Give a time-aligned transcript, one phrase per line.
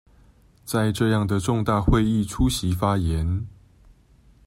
[0.65, 3.45] 在這樣的重大會議出席發言